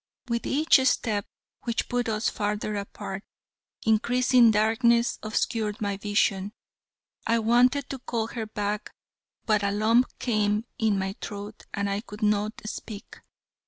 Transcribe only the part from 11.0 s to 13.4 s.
throat and I could not speak.